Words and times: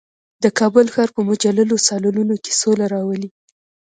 د 0.43 0.45
کابل 0.59 0.85
ښار 0.93 1.09
په 1.15 1.21
مجللو 1.29 1.75
سالونونو 1.87 2.35
کې 2.43 2.51
سوله 2.61 2.85
راولي. 2.93 3.29